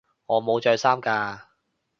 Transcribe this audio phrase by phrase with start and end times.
[0.25, 1.41] 我冇着衫㗎